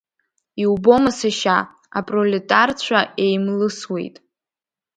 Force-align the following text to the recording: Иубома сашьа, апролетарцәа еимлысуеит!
Иубома 0.61 1.11
сашьа, 1.19 1.57
апролетарцәа 1.97 2.99
еимлысуеит! 3.23 4.15